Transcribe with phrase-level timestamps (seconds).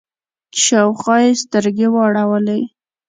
[0.63, 2.61] شاوخوا يې سترګې واړولې.